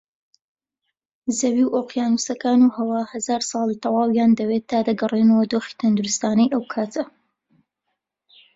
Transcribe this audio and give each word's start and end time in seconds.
زەوی 1.39 1.63
و 1.67 1.73
ئۆقیانووسەکان 1.75 2.59
و 2.63 2.73
هەوا 2.77 3.01
هەزار 3.13 3.41
ساڵی 3.51 3.81
تەواویان 3.83 4.31
دەوێت 4.39 4.63
تا 4.71 4.79
دەگەڕێنەوە 4.87 5.43
دۆخی 5.51 5.77
تەندروستانەی 5.79 6.53
ئەوکاتە 6.53 7.03